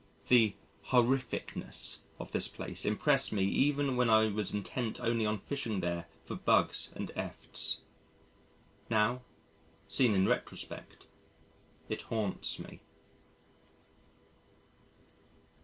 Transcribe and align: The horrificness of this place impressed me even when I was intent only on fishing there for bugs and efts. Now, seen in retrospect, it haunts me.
The 0.29 0.55
horrificness 0.87 1.99
of 2.19 2.31
this 2.31 2.47
place 2.47 2.85
impressed 2.85 3.31
me 3.31 3.43
even 3.43 3.95
when 3.95 4.09
I 4.09 4.29
was 4.29 4.51
intent 4.51 4.99
only 4.99 5.27
on 5.27 5.37
fishing 5.37 5.79
there 5.79 6.07
for 6.25 6.33
bugs 6.35 6.89
and 6.95 7.11
efts. 7.15 7.81
Now, 8.89 9.21
seen 9.87 10.15
in 10.15 10.27
retrospect, 10.27 11.05
it 11.87 12.01
haunts 12.01 12.57
me. 12.57 12.81